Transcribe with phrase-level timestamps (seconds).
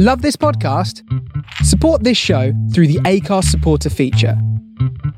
[0.00, 1.02] Love this podcast?
[1.64, 4.40] Support this show through the Acast supporter feature.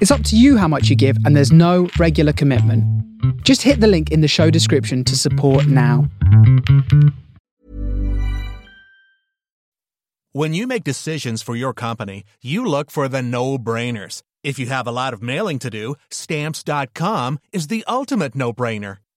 [0.00, 2.82] It's up to you how much you give, and there's no regular commitment.
[3.44, 6.08] Just hit the link in the show description to support now.
[10.32, 14.22] When you make decisions for your company, you look for the no brainers.
[14.42, 18.96] If you have a lot of mailing to do, stamps.com is the ultimate no brainer.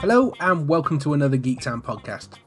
[0.00, 2.38] Hello and welcome to another Geek Town podcast.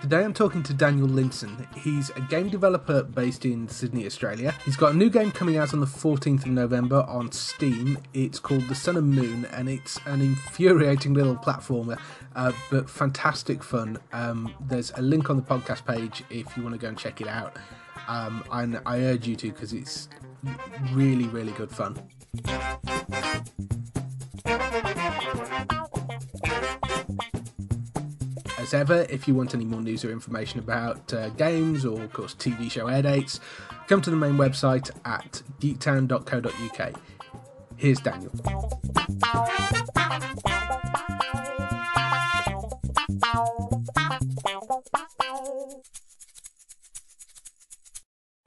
[0.00, 1.66] Today I'm talking to Daniel Linssen.
[1.76, 4.54] He's a game developer based in Sydney, Australia.
[4.64, 7.98] He's got a new game coming out on the 14th of November on Steam.
[8.14, 11.98] It's called The Sun and Moon and it's an infuriating little platformer,
[12.36, 13.98] uh, but fantastic fun.
[14.12, 17.20] Um, there's a link on the podcast page if you want to go and check
[17.20, 17.56] it out.
[18.06, 20.08] Um, and I urge you to because it's
[20.92, 21.96] really, really good fun.
[28.58, 32.12] As ever, if you want any more news or information about uh, games or, of
[32.12, 33.38] course, TV show air dates,
[33.86, 37.00] come to the main website at geektown.co.uk.
[37.76, 38.32] Here's Daniel.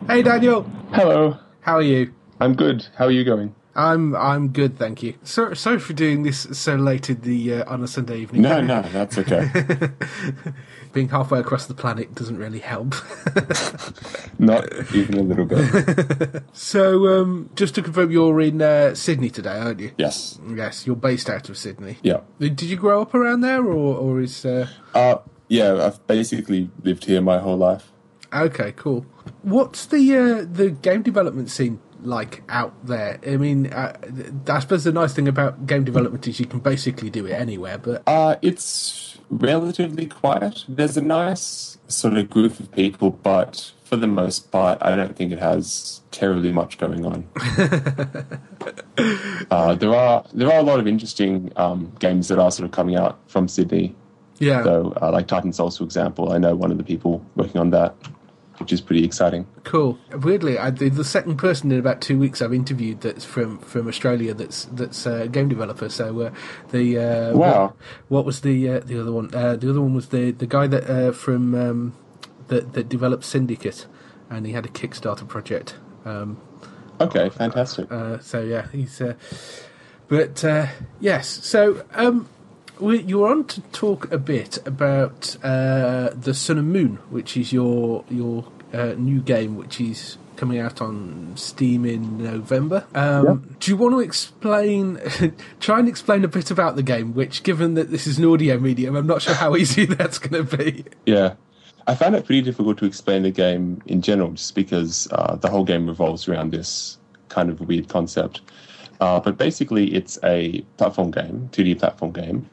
[0.07, 1.37] Hey Daniel, Hello.
[1.61, 2.11] how are you?
[2.39, 2.87] I'm good.
[2.97, 3.53] How are you going?
[3.79, 5.13] I'm I'm good, thank you.
[5.23, 8.41] So, sorry for doing this so late in the uh, on a Sunday evening.
[8.41, 9.49] No, no, that's okay.
[10.93, 12.93] Being halfway across the planet doesn't really help.
[14.39, 16.43] Not even a little bit.
[16.53, 19.91] so, um, just to confirm, you're in uh, Sydney today, aren't you?
[19.97, 20.39] Yes.
[20.53, 21.99] Yes, you're based out of Sydney.
[22.01, 22.19] Yeah.
[22.37, 24.43] Did you grow up around there, or or is?
[24.43, 24.67] Uh...
[24.93, 27.93] Uh, yeah, I've basically lived here my whole life.
[28.33, 29.05] Okay, cool.
[29.41, 33.19] What's the uh, the game development scene like out there?
[33.25, 33.97] I mean, uh,
[34.47, 37.77] I suppose the nice thing about game development is you can basically do it anywhere.
[37.77, 40.65] But Uh, it's relatively quiet.
[40.67, 45.15] There's a nice sort of group of people, but for the most part, I don't
[45.15, 47.27] think it has terribly much going on.
[49.51, 52.71] uh, there are there are a lot of interesting um, games that are sort of
[52.71, 53.95] coming out from Sydney.
[54.39, 57.59] yeah, So, uh, like Titan Souls, for example, I know one of the people working
[57.59, 57.95] on that,
[58.59, 59.47] which is pretty exciting.
[59.63, 59.97] cool.
[60.13, 63.87] Weirdly, I, the, the second person in about two weeks I've interviewed that's from, from
[63.87, 65.89] Australia that's that's a game developer.
[65.89, 66.31] So uh,
[66.71, 67.67] the uh, Wow.
[67.67, 67.75] what,
[68.09, 69.33] what was the uh, the other one?
[69.33, 71.95] Uh, the other one was the the guy that uh, from um,
[72.47, 73.85] that that developed Syndicate,
[74.29, 75.75] and he had a Kickstarter project.
[76.05, 76.37] Um,
[77.01, 77.89] Okay, fantastic.
[77.89, 78.99] Uh, so yeah, he's.
[78.99, 79.13] Uh,
[80.09, 80.67] but uh,
[80.99, 82.27] yes, so um,
[82.79, 87.37] we, you were on to talk a bit about uh, the Sun and Moon, which
[87.37, 92.85] is your your uh, new game, which is coming out on Steam in November.
[92.95, 94.99] Um, Do you want to explain?
[95.59, 97.13] try and explain a bit about the game.
[97.13, 100.45] Which, given that this is an audio medium, I'm not sure how easy that's going
[100.45, 100.85] to be.
[101.05, 101.35] Yeah.
[101.87, 105.49] I found it pretty difficult to explain the game in general, just because uh, the
[105.49, 108.41] whole game revolves around this kind of weird concept.
[108.99, 112.49] Uh, but basically, it's a platform game, 2D platform game,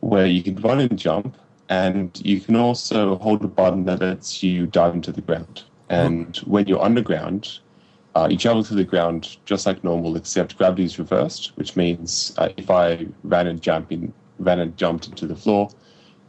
[0.00, 1.36] where you can run and jump,
[1.68, 5.62] and you can also hold a button that lets you dive into the ground.
[5.88, 7.58] And when you're underground,
[8.14, 12.34] uh, you travel through the ground just like normal, except gravity is reversed, which means
[12.38, 13.92] uh, if I ran and jumped
[14.38, 15.70] ran and jumped into the floor,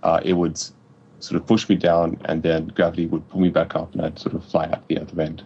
[0.04, 0.60] uh, it would
[1.20, 4.20] sort of push me down, and then gravity would pull me back up, and I'd
[4.20, 5.44] sort of fly out the other end.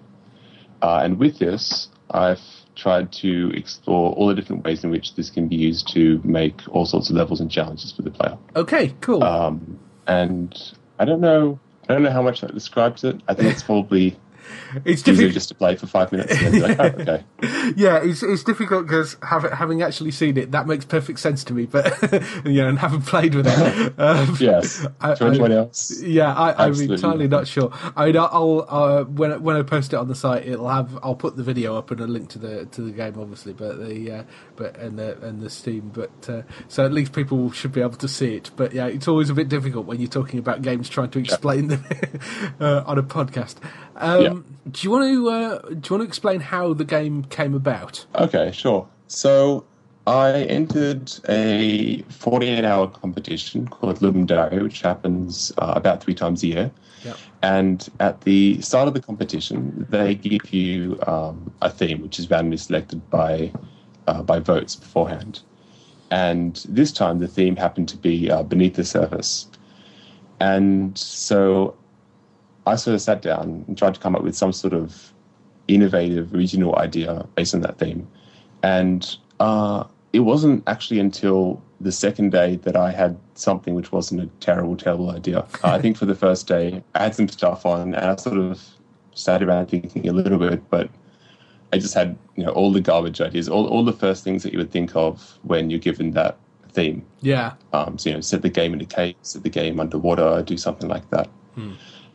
[0.82, 2.42] Uh, and with this, I've
[2.76, 6.62] tried to explore all the different ways in which this can be used to make
[6.70, 8.38] all sorts of levels and challenges for the player.
[8.56, 9.24] Okay, cool.
[9.24, 10.54] Um, and
[11.00, 13.22] I don't know, I don't know how much that describes it.
[13.28, 14.20] I think it's probably
[14.86, 15.34] it's easier difficult.
[15.34, 17.24] just to play for five minutes and then be like, oh, okay.
[17.76, 21.54] Yeah, it's it's difficult because having having actually seen it, that makes perfect sense to
[21.54, 21.66] me.
[21.66, 21.86] But
[22.46, 24.86] you know, and having played with it, um, Yes.
[25.02, 26.00] I- I- anyone else?
[26.02, 27.48] Yeah, I, I'm Absolutely entirely not.
[27.48, 27.72] sure.
[27.96, 30.98] I mean, I'll uh, when I- when I post it on the site, it'll have
[31.02, 33.80] I'll put the video up and a link to the to the game, obviously, but
[33.80, 34.24] the uh,
[34.56, 37.98] but and the and the Steam, but uh, so at least people should be able
[37.98, 38.52] to see it.
[38.56, 41.68] But yeah, it's always a bit difficult when you're talking about games trying to explain
[41.68, 41.84] them
[42.60, 43.56] uh, on a podcast.
[43.96, 47.54] Um, Do you want to uh, do you want to explain how the game came
[47.54, 48.06] about?
[48.16, 48.88] Okay, sure.
[49.08, 49.66] So
[50.08, 56.44] I entered a 48 hour competition called Ludum Dare, which happens uh, about three times
[56.44, 56.72] a year.
[57.04, 57.18] Yep.
[57.42, 62.30] And at the start of the competition, they give you um, a theme, which is
[62.30, 63.52] randomly selected by
[64.08, 65.42] uh, by votes beforehand.
[66.12, 69.48] And this time, the theme happened to be uh, beneath the surface.
[70.40, 71.76] And so
[72.68, 75.14] I sort of sat down and tried to come up with some sort of
[75.68, 78.08] innovative, original idea based on that theme.
[78.64, 84.22] And uh, it wasn't actually until the second day that I had something which wasn't
[84.22, 85.40] a terrible, terrible idea.
[85.40, 88.38] Uh, I think for the first day, I had some stuff on, and I sort
[88.38, 88.64] of
[89.14, 90.90] sat around thinking a little bit, but
[91.74, 94.54] I just had you know all the garbage ideas, all all the first things that
[94.54, 96.38] you would think of when you're given that
[96.72, 97.06] theme.
[97.22, 97.54] Yeah.
[97.74, 100.58] Um, so you know, set the game in a cave, set the game underwater, do
[100.58, 101.28] something like that.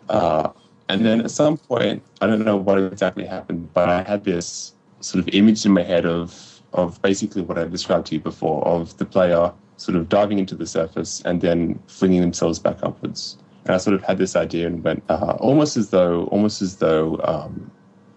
[0.09, 0.51] Uh,
[0.89, 4.75] and then at some point, I don't know what exactly happened, but I had this
[5.01, 8.65] sort of image in my head of of basically what I described to you before,
[8.65, 13.39] of the player sort of diving into the surface and then flinging themselves back upwards.
[13.65, 16.77] And I sort of had this idea and went uh, almost as though almost as
[16.77, 17.71] though um,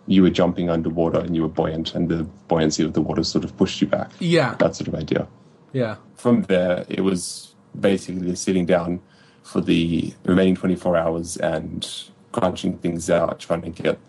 [0.08, 3.44] you were jumping underwater and you were buoyant, and the buoyancy of the water sort
[3.44, 4.12] of pushed you back.
[4.20, 4.56] Yeah.
[4.60, 5.28] That sort of idea
[5.72, 5.96] Yeah.
[6.16, 9.00] from there, it was basically sitting down
[9.44, 11.88] for the remaining 24 hours and
[12.32, 14.00] crunching things out, trying to get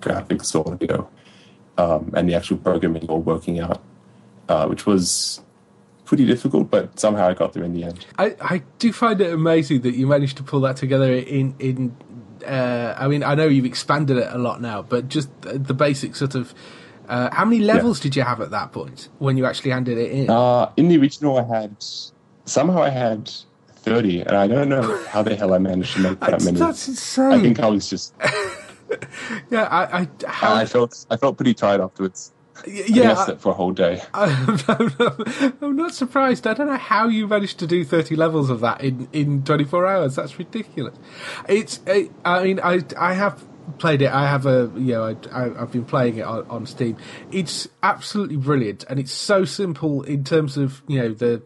[0.00, 1.08] graphics, audio,
[1.78, 3.82] um, and the actual programming all working out,
[4.48, 5.40] uh, which was
[6.04, 8.06] pretty difficult, but somehow I got there in the end.
[8.18, 11.96] I, I do find it amazing that you managed to pull that together in in.
[12.46, 15.74] Uh, I mean, I know you've expanded it a lot now, but just the the
[15.74, 16.54] basic sort of.
[17.06, 20.10] Uh, how many levels did you have at that point when you actually handed it
[20.10, 20.30] in?
[20.30, 21.76] Uh, in the original, I had
[22.46, 23.30] somehow I had
[23.84, 26.58] 30, and I don't know how the hell I managed to make that many.
[26.58, 27.32] that's insane.
[27.32, 28.14] I think I was just
[29.50, 32.32] yeah, I, I, how, I felt I felt pretty tired afterwards.
[32.56, 34.00] I yeah, I slept for a whole day.
[34.14, 36.46] I'm, I'm, I'm not surprised.
[36.46, 39.86] I don't know how you managed to do 30 levels of that in, in 24
[39.86, 40.14] hours.
[40.14, 40.96] That's ridiculous.
[41.48, 43.44] It's, it, I mean, I, I have
[43.78, 44.12] played it.
[44.12, 46.96] I have a, you know, I, I, I've been playing it on, on Steam.
[47.32, 51.42] It's absolutely brilliant, and it's so simple in terms of, you know, the,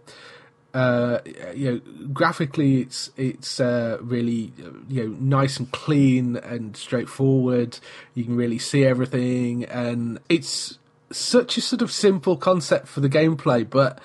[0.75, 1.21] uh,
[1.55, 7.79] you know, graphically, it's it's uh, really uh, you know nice and clean and straightforward.
[8.15, 10.79] You can really see everything, and it's
[11.11, 13.99] such a sort of simple concept for the gameplay, but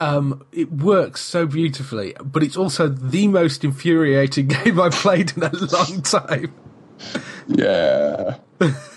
[0.00, 2.14] um, it works so beautifully.
[2.24, 6.52] But it's also the most infuriating game I've played in a long time.
[7.46, 8.38] Yeah.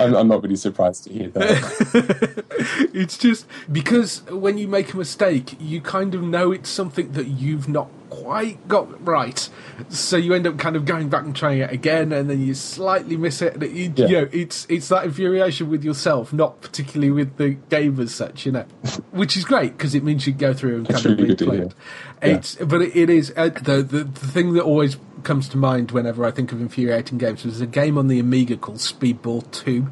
[0.00, 2.44] I'm, I'm not really surprised to hear that.
[2.94, 7.26] it's just because when you make a mistake, you kind of know it's something that
[7.26, 7.88] you've not
[8.30, 9.48] quite got right.
[9.88, 12.54] So you end up kind of going back and trying it again, and then you
[12.54, 13.54] slightly miss it.
[13.54, 14.06] And it, you, Yeah.
[14.06, 18.46] you know, it's it's that infuriation with yourself, not particularly with the game as such.
[18.46, 18.64] You know,
[19.10, 21.66] which is great because it means you go through and That's kind really of replay
[21.66, 21.74] it.
[22.22, 25.90] It's but it, it is uh, the, the the thing that always comes to mind
[25.90, 29.88] whenever I think of infuriating games was a game on the Amiga called Speedball Two,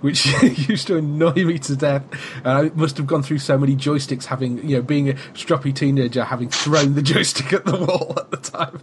[0.00, 0.26] which
[0.68, 2.04] used to annoy me to death.
[2.44, 5.74] Uh, I must have gone through so many joysticks, having you know, being a stroppy
[5.74, 8.80] teenager, having thrown the joystick at the wall at the time.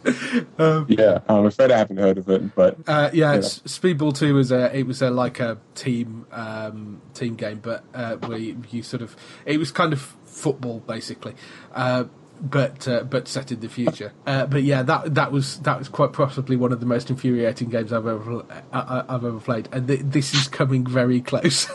[0.57, 3.39] Um, yeah, I'm afraid I haven't heard of it, but uh, yeah, Yeah.
[3.39, 8.15] Speedball Two was a it was a like a team um, team game, but uh,
[8.17, 9.15] where you, you sort of
[9.45, 11.33] it was kind of football basically,
[11.73, 12.05] uh,
[12.41, 14.11] but uh, but set in the future.
[14.25, 17.69] Uh, but yeah, that that was that was quite possibly one of the most infuriating
[17.69, 21.67] games I've ever I, I- I've ever played, and th- this is coming very close.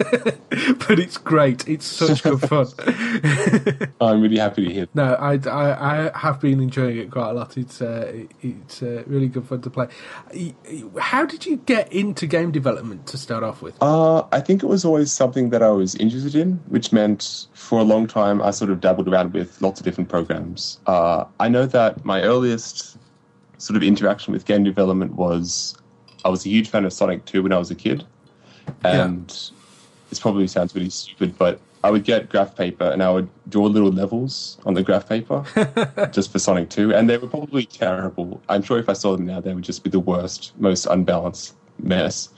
[0.89, 1.69] but it's great.
[1.69, 2.67] It's such good fun.
[4.01, 4.87] I'm really happy to hear.
[4.95, 7.57] No, I, I, I have been enjoying it quite a lot.
[7.57, 9.89] It's uh, it- it's uh, really good fun to play.
[10.99, 13.75] How did you get into game development to start off with?
[13.81, 17.79] Uh, I think it was always something that I was interested in, which meant for
[17.79, 20.54] a long time I sort of dabbled around with lots of different programs.
[20.87, 22.97] Uh, I know that my earliest
[23.59, 25.77] sort of interaction with game development was
[26.25, 28.05] I was a huge fan of Sonic 2 when I was a kid.
[28.83, 29.29] And
[30.09, 33.65] this probably sounds really stupid, but I would get graph paper and I would draw
[33.65, 35.45] little levels on the graph paper
[36.13, 36.95] just for Sonic 2.
[36.95, 38.41] And they were probably terrible.
[38.49, 41.55] I'm sure if I saw them now, they would just be the worst, most unbalanced
[41.79, 42.31] mess.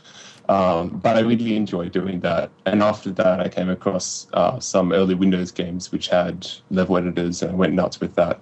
[0.49, 2.51] Um, but I really enjoyed doing that.
[2.67, 7.43] And after that, I came across uh, some early Windows games which had level editors,
[7.43, 8.41] and I went nuts with that.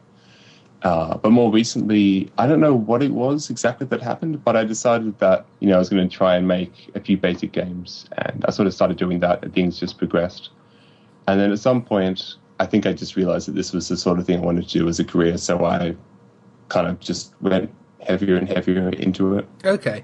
[0.83, 4.65] Uh, but more recently, I don't know what it was exactly that happened, but I
[4.65, 8.07] decided that you know I was going to try and make a few basic games,
[8.19, 10.51] and I sort of started doing that, and things just progressed.
[11.27, 14.19] And then at some point, I think I just realized that this was the sort
[14.19, 15.97] of thing I wanted to do as a career, so I
[16.69, 17.71] kind of just went
[18.07, 19.49] heavier and heavier into it.
[19.65, 20.03] Okay,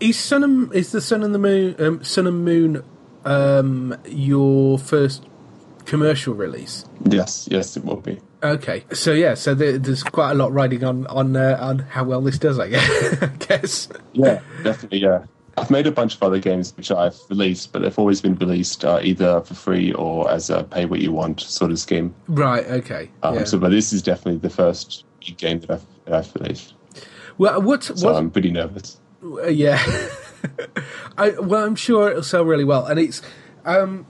[0.00, 2.82] is Sun and is the Sun and the Moon um, Sun and Moon
[3.24, 5.26] um, your first
[5.84, 6.84] commercial release.
[7.08, 8.20] Yes, yes, it will be.
[8.42, 12.04] Okay, so yeah, so there, there's quite a lot riding on on uh, on how
[12.04, 13.22] well this does, I guess.
[13.22, 13.88] I guess.
[14.12, 14.98] Yeah, definitely.
[14.98, 15.24] Yeah,
[15.56, 18.84] I've made a bunch of other games which I've released, but they've always been released
[18.84, 22.14] uh, either for free or as a pay what you want sort of scheme.
[22.26, 22.66] Right.
[22.66, 23.10] Okay.
[23.22, 23.44] Um, yeah.
[23.44, 26.74] So, but this is definitely the first game that I've, that I've released.
[27.42, 27.84] Well, what?
[27.84, 28.98] So what I'm pretty nervous.
[29.22, 29.80] Uh, yeah.
[31.18, 33.22] I, well, I'm sure it'll sell really well, and it's
[33.64, 34.06] um,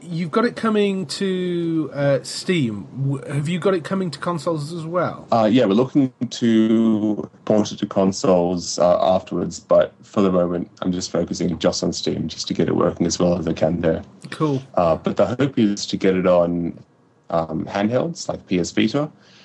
[0.00, 2.86] you've got it coming to uh, Steam.
[3.02, 5.26] W- Have you got it coming to consoles as well?
[5.32, 10.70] Uh, yeah, we're looking to port it to consoles uh, afterwards, but for the moment,
[10.82, 13.52] I'm just focusing just on Steam, just to get it working as well as I
[13.52, 14.04] can there.
[14.30, 14.62] Cool.
[14.74, 16.78] Uh, but the hope is to get it on
[17.30, 19.10] um, handhelds like PS Vita,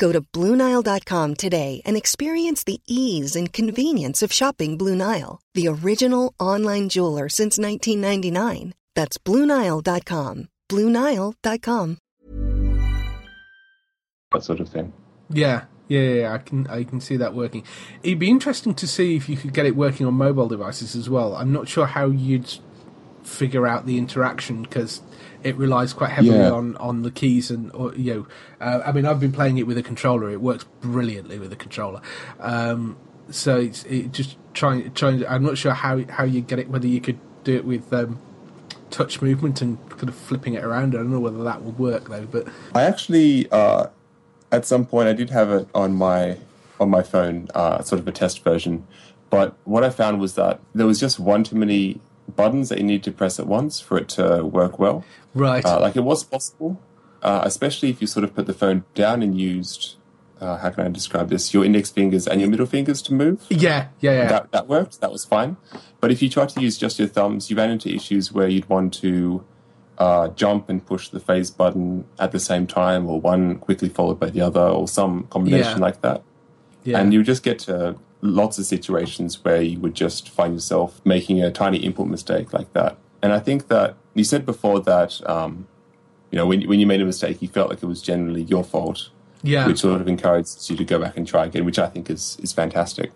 [0.00, 5.68] Go to BlueNile.com today and experience the ease and convenience of shopping Blue Nile, the
[5.68, 8.72] original online jeweler since 1999.
[8.94, 10.48] That's BlueNile.com.
[10.70, 11.98] BlueNile.com.
[14.32, 14.92] that sort of thing.
[15.28, 17.64] Yeah, yeah, yeah, yeah, I can I can see that working.
[18.02, 21.10] It'd be interesting to see if you could get it working on mobile devices as
[21.10, 21.34] well.
[21.34, 22.58] I'm not sure how you'd
[23.30, 25.00] figure out the interaction because
[25.42, 26.50] it relies quite heavily Yeah.
[26.50, 28.26] on on the keys and or, you know.
[28.60, 30.30] Uh, I mean, I've been playing it with a controller.
[30.30, 32.00] It works brilliantly with a controller.
[32.40, 32.96] Um,
[33.30, 35.24] so it's it just trying trying.
[35.26, 36.68] I'm not sure how how you get it.
[36.68, 38.18] Whether you could do it with um,
[38.90, 40.94] touch movement and kind of flipping it around.
[40.94, 42.26] I don't know whether that would work though.
[42.26, 43.86] But I actually, uh,
[44.52, 46.36] at some point, I did have it on my
[46.80, 48.86] on my phone, uh, sort of a test version.
[49.30, 52.00] But what I found was that there was just one too many
[52.36, 55.04] buttons that you need to press at once for it to work well.
[55.34, 56.80] right, Uh, like it was possible,
[57.22, 59.96] uh, especially if you sort of put the phone down and used,
[60.40, 61.52] uh, how can I describe this?
[61.52, 63.44] Your index fingers and your middle fingers to move.
[63.50, 64.28] yeah, yeah, yeah.
[64.28, 65.00] That, that worked.
[65.00, 65.56] That was fine.
[66.00, 68.68] But if you tried to use just your thumbs, you ran into issues where you'd
[68.68, 69.44] want to
[69.98, 74.18] uh, jump and push the phase button at the same time, or one quickly followed
[74.18, 75.84] by the other, or some combination Yeah.
[75.84, 76.22] like that.
[76.84, 76.98] yeah.
[76.98, 81.42] And you just get to lots of situations where you would just find yourself making
[81.42, 82.98] a tiny input mistake like that.
[83.22, 85.66] And I think that you said before that, um,
[86.30, 88.64] you know, when, when you made a mistake, you felt like it was generally your
[88.64, 89.10] fault
[89.42, 89.66] yeah.
[89.66, 92.38] which sort of encourages you to go back and try again, which I think is
[92.42, 93.12] is fantastic.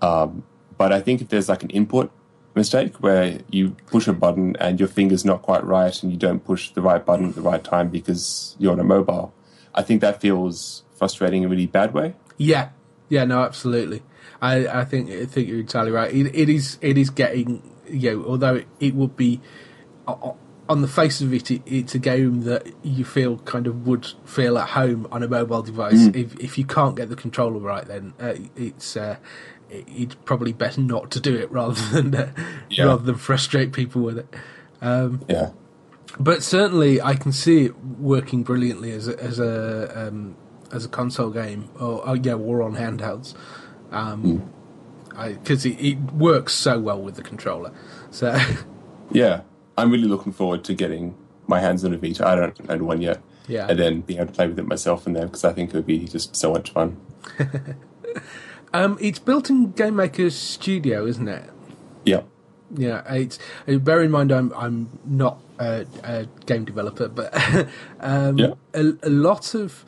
[0.00, 0.44] Um,
[0.76, 2.10] but I think if there's like an input
[2.54, 6.44] mistake where you push a button and your finger's not quite right and you don't
[6.44, 9.34] push the right button at the right time because you're on a mobile,
[9.74, 12.14] I think that feels frustrating in a really bad way.
[12.36, 12.70] Yeah,
[13.08, 14.02] yeah, no, absolutely.
[14.42, 16.12] I, I think I think you're entirely right.
[16.12, 19.40] It, it is it is getting you know, although it, it would be
[20.68, 24.06] on the face of it, it, it's a game that you feel kind of would
[24.24, 26.06] feel at home on a mobile device.
[26.14, 29.16] If if you can't get the controller right, then uh, it's uh,
[29.68, 32.32] it's probably better not to do it rather than uh,
[32.68, 32.84] Yeah.
[32.84, 34.34] rather than frustrate people with it.
[35.28, 35.50] Yeah.
[36.18, 40.36] But certainly, I can see it working brilliantly as a, as a um,
[40.72, 43.34] as a console game, or oh, yeah, or on handhelds,
[43.90, 47.72] because it, it works so well with the controller.
[48.10, 48.38] So
[49.12, 49.42] Yeah.
[49.76, 51.14] I'm really looking forward to getting
[51.46, 52.26] my hands on a Vita.
[52.26, 53.20] I don't own one yet.
[53.48, 53.66] Yeah.
[53.68, 55.76] And then being able to play with it myself in there because I think it
[55.76, 56.96] would be just so much fun.
[58.72, 61.50] um, it's built in Game Maker studio, isn't it?
[62.04, 62.22] Yeah.
[62.76, 67.34] Yeah, it's uh, bear in mind I'm I'm not a, a game developer, but
[68.00, 68.52] um, Yeah.
[68.74, 69.84] a, a lot of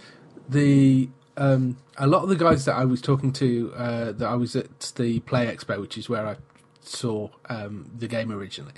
[0.48, 4.34] the um, a lot of the guys that I was talking to uh, that I
[4.34, 6.36] was at the Play Expo, which is where I
[6.80, 8.74] saw um, the game originally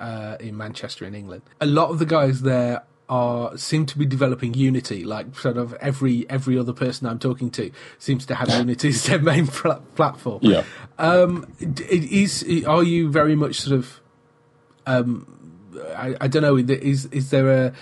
[0.00, 1.42] uh, in Manchester in England.
[1.60, 5.04] A lot of the guys there are seem to be developing Unity.
[5.04, 9.04] Like sort of every every other person I'm talking to seems to have Unity as
[9.04, 10.40] their main pl- platform.
[10.42, 10.64] Yeah.
[10.98, 14.00] Um, is are you very much sort of
[14.86, 15.26] um,
[15.96, 17.72] I, I don't know is is there a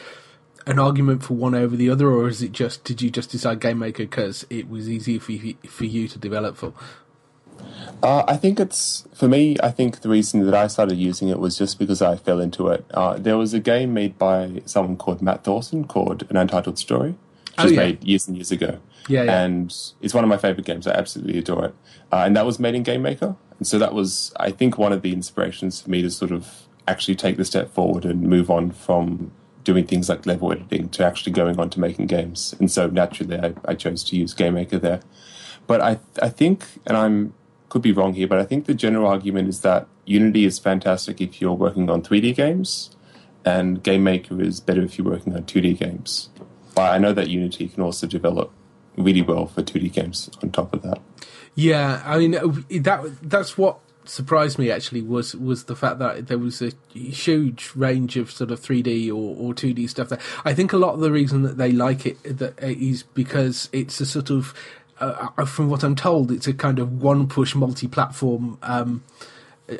[0.66, 3.60] an argument for one over the other or is it just did you just decide
[3.60, 6.72] game maker because it was easier for you, for you to develop for
[8.02, 9.56] Uh, I think it's for me.
[9.62, 12.68] I think the reason that I started using it was just because I fell into
[12.68, 12.84] it.
[12.92, 17.10] Uh, there was a game made by someone called Matt Thorson called An Untitled Story,
[17.10, 17.18] which
[17.58, 17.78] Oh, was yeah.
[17.84, 18.78] made years and years ago.
[19.08, 19.42] Yeah, yeah.
[19.44, 20.86] and it's one of my favorite games.
[20.86, 21.74] I absolutely adore it,
[22.12, 23.36] uh, and that was made in Game Maker.
[23.58, 26.66] And so that was, I think, one of the inspirations for me to sort of
[26.88, 29.32] actually take the step forward and move on from
[29.64, 32.54] doing things like level editing to actually going on to making games.
[32.58, 35.00] And so naturally, I, I chose to use Game Maker there.
[35.66, 37.34] but I I think, and I'm
[37.68, 41.20] could be wrong here, but I think the general argument is that Unity is fantastic
[41.20, 42.90] if you're working on 3D games,
[43.44, 46.30] and GameMaker is better if you're working on 2D games.
[46.74, 48.50] But I know that Unity can also develop
[48.96, 51.00] really well for 2D games on top of that.
[51.54, 52.32] Yeah, I mean
[52.82, 53.78] that that's what
[54.10, 58.50] surprised me actually was was the fact that there was a huge range of sort
[58.50, 60.18] of 3D or, or 2D stuff there.
[60.44, 64.00] I think a lot of the reason that they like it that is because it's
[64.00, 64.52] a sort of
[65.00, 69.02] uh, uh, from what I'm told, it's a kind of one push multi platform um,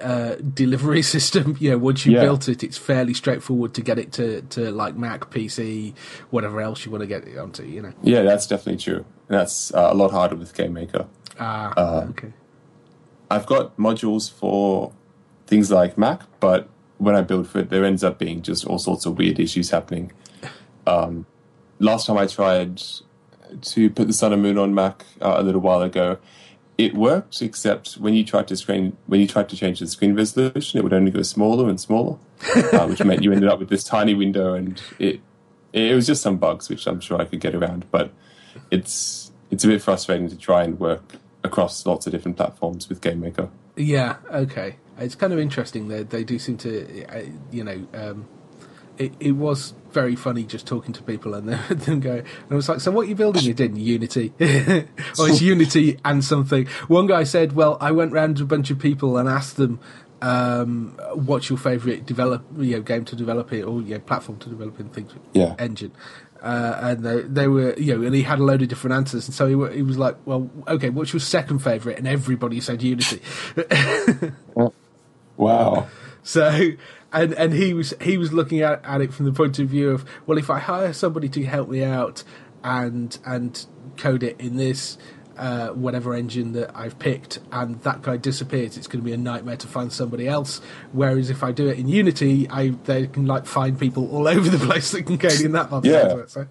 [0.02, 1.56] uh, delivery system.
[1.60, 2.20] You know, once you Yeah.
[2.22, 5.92] built it, it's fairly straightforward to get it to, to like Mac, PC,
[6.30, 7.64] whatever else you want to get it onto.
[7.64, 7.92] You know.
[8.02, 9.04] Yeah, that's definitely true.
[9.28, 11.06] That's uh, a lot harder with GameMaker.
[11.38, 12.32] Ah, Uh, okay.
[13.30, 14.92] I've got modules for
[15.46, 16.68] things like Mac, but
[16.98, 19.70] when I build for it, there ends up being just all sorts of weird issues
[19.70, 20.12] happening.
[20.86, 21.26] Um,
[21.78, 22.82] last time I tried
[23.62, 26.18] to put the Sun and Moon on Mac uh, a little while ago,
[26.78, 30.14] it worked, except when you tried to screen when you tried to change the screen
[30.14, 32.16] resolution, it would only go smaller and smaller,
[32.72, 35.20] uh, which meant you ended up with this tiny window, and it
[35.74, 38.12] it was just some bugs which I'm sure I could get around, but
[38.70, 43.00] it's it's a bit frustrating to try and work across lots of different platforms with
[43.00, 43.48] GameMaker.
[43.76, 44.76] Yeah, okay.
[44.98, 45.88] It's kind of interesting.
[45.88, 48.26] They they do seem to, uh, you know, um,
[48.98, 52.12] it it was very funny just talking to people and then them go.
[52.16, 54.32] And I was like, so what are you building it in Unity?
[54.40, 56.66] or it's Unity and something.
[56.88, 59.80] One guy said, well, I went round to a bunch of people and asked them.
[60.22, 64.38] Um, what's your favourite develop you know, game to develop it or you know, platform
[64.40, 65.54] to develop in things Yeah.
[65.58, 65.92] engine
[66.42, 69.26] uh, and they, they were you know and he had a load of different answers.
[69.26, 72.82] And so he, he was like well okay what's your second favourite and everybody said
[72.82, 73.20] Unity.
[75.40, 75.88] Wow.
[76.22, 76.72] So,
[77.12, 79.90] and and he was he was looking at, at it from the point of view
[79.90, 82.22] of well, if I hire somebody to help me out
[82.62, 83.66] and and
[83.96, 84.98] code it in this
[85.40, 89.16] uh, whatever engine that I've picked, and that guy disappears, it's going to be a
[89.16, 90.60] nightmare to find somebody else.
[90.92, 94.48] Whereas if I do it in Unity, I they can like find people all over
[94.48, 95.68] the place that can code in that.
[95.82, 96.24] Yeah.
[96.26, 96.46] So,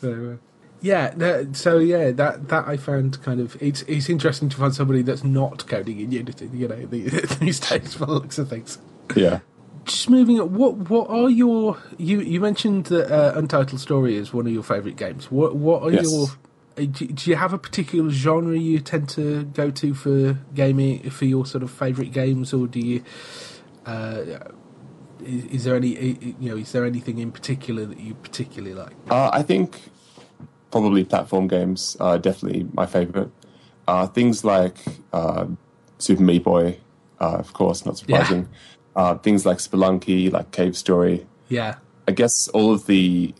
[0.00, 0.36] so uh,
[0.80, 4.74] yeah, no, so yeah, that that I found kind of it's it's interesting to find
[4.74, 6.50] somebody that's not coding in Unity.
[6.52, 8.78] You know, the, these days, by the looks of things
[9.14, 9.40] Yeah.
[9.84, 14.34] just moving on, what what are your you you mentioned that uh, Untitled Story is
[14.34, 15.30] one of your favourite games.
[15.30, 16.10] What what are Yes.
[16.10, 16.26] your
[16.76, 21.24] do, do you have a particular genre you tend to go to for gaming for
[21.24, 23.02] your sort of favourite games, or do you?
[23.86, 24.38] Uh,
[25.24, 28.94] is, is there any you know is there anything in particular that you particularly like?
[29.10, 29.80] Uh, I think
[30.70, 33.30] probably platform games are definitely my favorite.
[33.88, 34.76] Uh, things like
[35.12, 35.46] uh,
[35.98, 36.78] Super Meat Boy,
[37.20, 38.48] uh, of course, not surprising.
[38.94, 41.26] Uh, things like Spelunky, like Cave Story.
[41.48, 43.34] Yeah, I guess all of the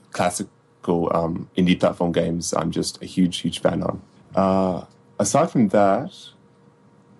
[0.86, 4.02] classical um, indie platform games I'm just a huge, huge fan on.
[4.34, 4.84] Uh,
[5.18, 6.12] aside from that,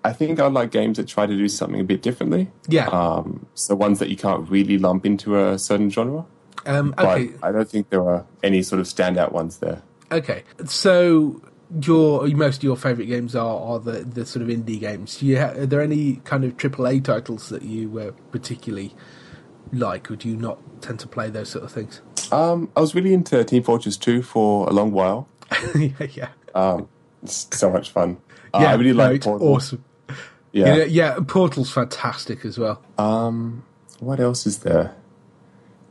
[0.03, 2.51] I think I like games that try to do something a bit differently.
[2.67, 2.87] yeah.
[2.87, 6.25] Um, so ones that you can't really lump into a certain genre.
[6.65, 9.81] um, But okay, I don't think there are any sort of standout ones there.
[10.11, 11.41] Okay, so
[11.81, 15.17] your most of your favourite games are, are the, the sort of indie games.
[15.17, 18.95] Do you ha- are there any kind of AAA titles that you uh, particularly
[19.73, 22.01] like, or do you not tend to play those sort of things?
[22.31, 25.27] Um, I was really into Team Fortress 2 for a long while.
[25.75, 26.87] yeah, yeah, Um,
[27.23, 28.17] it's so much fun.
[28.53, 28.71] Uh, yeah.
[28.71, 29.47] I really no, like Portal.
[29.47, 29.83] awesome.
[30.51, 30.75] Yeah.
[30.77, 31.19] Yeah, yeah.
[31.27, 32.81] Portal's fantastic as well.
[32.97, 33.63] Um,
[33.99, 34.95] what else is there?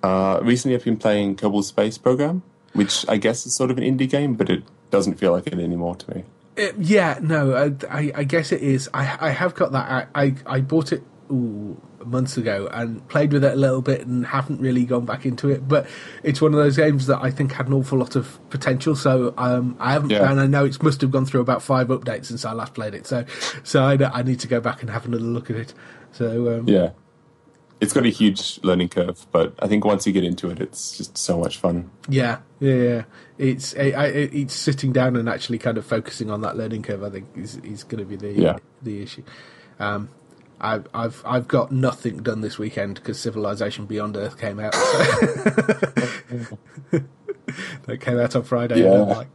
[0.02, 3.84] Uh, recently, I've been playing Kerbal Space Program, which I guess is sort of an
[3.84, 6.24] indie game, but it doesn't feel like it anymore to me.
[6.58, 8.88] Uh, yeah, no, I, I, I guess it is.
[8.94, 10.08] I, I have got that.
[10.14, 14.06] I, I, I bought it ooh, months ago and played with it a little bit
[14.06, 15.66] and haven't really gone back into it.
[15.68, 15.86] But
[16.22, 18.94] it's one of those games that I think had an awful lot of potential.
[18.96, 20.30] So um, I haven't, Yeah.
[20.30, 22.94] and I know it must have gone through about five updates since I last played
[22.94, 23.06] it.
[23.06, 23.24] So,
[23.64, 25.74] so I, I need to go back and have another look at it.
[26.12, 26.90] So um, Yeah.
[27.78, 30.96] It's got a huge learning curve, but I think once you get into it, it's
[30.96, 31.90] just so much fun.
[32.08, 33.02] Yeah, yeah, yeah.
[33.36, 37.02] It's I, I, it's sitting down and actually kind of focusing on that learning curve.
[37.02, 38.56] I think is is going to be the Yeah.
[38.80, 39.24] the issue.
[39.78, 40.08] Um,
[40.60, 44.72] I've I've I've got nothing done this weekend because Civilization Beyond Earth came out.
[47.86, 48.84] that came out on Friday.
[48.84, 49.14] And I'm Yeah.
[49.16, 49.28] like,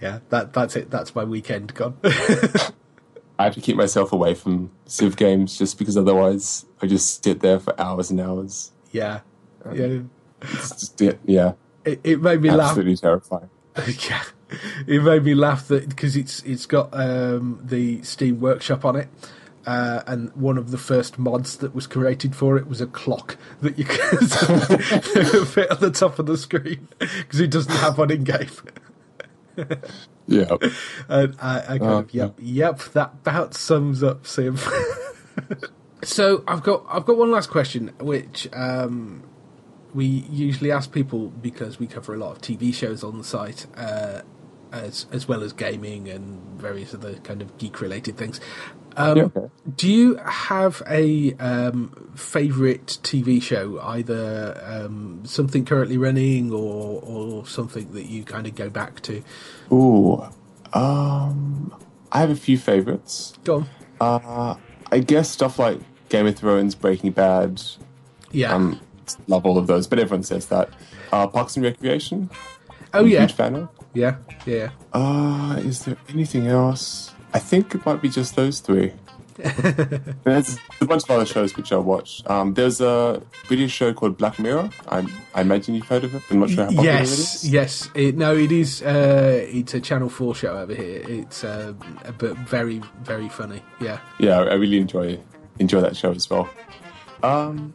[0.00, 0.90] yeah, that that's it.
[0.90, 1.96] That's my weekend gone.
[2.04, 7.40] I have to keep myself away from Civ games just because otherwise I just sit
[7.40, 8.72] there for hours and hours.
[8.90, 9.20] yeah,
[9.72, 10.00] yeah.
[10.42, 11.52] It's just, yeah, yeah
[11.84, 12.68] It, it made me laugh.
[12.70, 13.50] absolutely terrifying.
[14.08, 14.22] yeah,
[14.86, 19.08] it made me laugh that because it's it's got um, the Steam Workshop on it,
[19.68, 23.36] uh, and one of the first mods that was created for it was a clock
[23.60, 24.18] that you could
[25.48, 28.48] fit on the top of the screen because it doesn't have one in game.
[30.26, 30.56] Yeah.
[31.08, 32.78] And I, I kind Oh, of yep, yep.
[32.94, 34.66] That about sums up Civ.
[36.02, 39.22] so I've got I've got one last question, which um,
[39.94, 43.66] we usually ask people because we cover a lot of TV shows on the site,
[43.76, 44.20] uh,
[44.72, 48.40] as as well as gaming and various other kind of geek related things.
[48.98, 49.48] Um, okay.
[49.76, 57.46] Do you have a um, favorite TV show, either um, something currently running or or
[57.46, 59.22] something that you kind of go back to?
[59.72, 60.24] Ooh.
[60.72, 61.74] Um,
[62.10, 63.34] I have a few favorites.
[63.44, 63.68] Go on.
[64.00, 64.56] Uh,
[64.90, 67.62] I guess stuff like Game of Thrones, Breaking Bad.
[68.32, 68.52] Yeah.
[68.52, 68.80] Um,
[69.28, 70.70] love all of those, but everyone says that.
[71.12, 72.30] Uh, Parks and Recreation.
[72.92, 73.20] oh I'm yeah.
[73.20, 73.68] Huge fan of.
[73.94, 74.16] Yeah.
[74.44, 74.70] Yeah.
[74.92, 77.14] Uh, is there anything else?
[77.34, 78.92] I think it might be just those three.
[80.24, 82.22] there's a bunch of other shows which I watch.
[82.26, 84.68] Um, there's a British show called Black Mirror.
[84.88, 86.22] I, I imagine you've heard of it.
[86.30, 87.50] I'm not sure how popular it Yes, is.
[87.50, 87.90] yes.
[87.94, 88.82] It, no, it is.
[88.82, 91.04] Uh, it's a Channel Four show over here.
[91.06, 91.72] It's uh,
[92.18, 93.62] but very, very funny.
[93.80, 94.00] Yeah.
[94.18, 95.20] Yeah, I really enjoy
[95.60, 96.48] enjoy that show as well.
[97.22, 97.74] Um,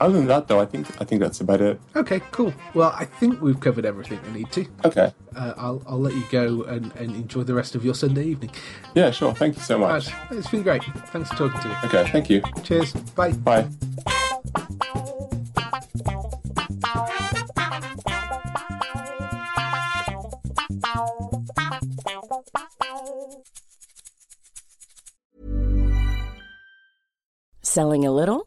[0.00, 1.80] other than that, though, I think I think that's about it.
[1.96, 2.20] Okay.
[2.30, 2.52] Cool.
[2.74, 4.66] Well, I think we've covered everything we need to.
[4.84, 5.12] Okay.
[5.34, 8.50] Uh, I'll I'll let you go and, and enjoy the rest of your Sunday evening.
[8.94, 9.34] Yeah, sure.
[9.34, 10.08] Thank you so much.
[10.08, 10.84] Right, it's been great.
[10.84, 11.74] Thanks for talking to me.
[11.84, 12.42] Okay, thank you.
[12.62, 12.92] Cheers.
[12.92, 13.32] Bye.
[13.32, 13.68] Bye.
[27.62, 28.46] Selling a little